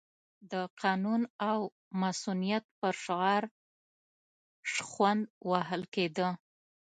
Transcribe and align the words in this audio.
د 0.51 0.53
قانون 0.81 1.21
او 1.49 1.59
مصونیت 2.01 2.63
پر 2.79 2.95
شعار 3.03 3.43
شخوند 4.73 5.23
وهل 5.51 5.81
کېده. 5.93 6.27